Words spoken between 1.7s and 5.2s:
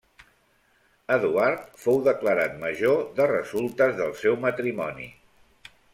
fou declarat major de resultes del seu matrimoni.